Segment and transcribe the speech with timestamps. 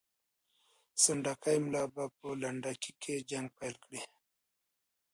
[1.03, 4.01] سنډکي ملا به په لنډکي کې جنګ پیل کړي.